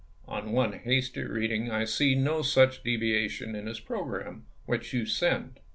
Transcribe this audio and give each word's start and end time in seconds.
On 0.27 0.51
one 0.51 0.73
hasty 0.73 1.21
reading 1.25 1.69
I 1.69 1.85
see 1.85 2.15
no 2.15 2.41
such 2.41 2.81
deviation 2.81 3.53
in 3.55 3.67
his 3.67 3.79
programme, 3.79 4.47
which 4.65 4.93
you 4.93 5.05
send." 5.05 5.59